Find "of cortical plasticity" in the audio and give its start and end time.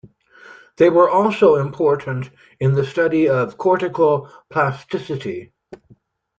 3.29-5.53